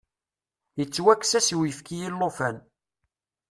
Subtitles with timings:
[0.77, 2.57] Yettwakkes-as uyefki i llufan.